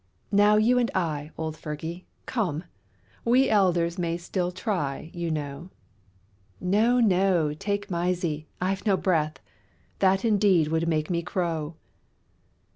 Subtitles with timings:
[0.31, 2.63] Now you and I, old Fergie, come,
[3.23, 5.69] We elders may still try, you know,
[6.59, 7.53] No, no!
[7.53, 9.37] take Mysie, I've no breath,
[9.99, 11.75] That indeed would make me crow